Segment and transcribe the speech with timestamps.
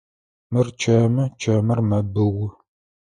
[0.51, 2.37] Мыр чэмы, чэмыр мэбыу.